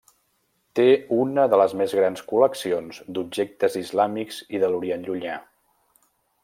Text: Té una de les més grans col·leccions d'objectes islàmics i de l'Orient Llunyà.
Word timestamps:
Té 0.77 0.85
una 1.17 1.43
de 1.51 1.59
les 1.63 1.75
més 1.81 1.93
grans 1.99 2.25
col·leccions 2.31 3.03
d'objectes 3.17 3.79
islàmics 3.85 4.43
i 4.59 4.63
de 4.65 4.73
l'Orient 4.73 5.07
Llunyà. 5.11 5.41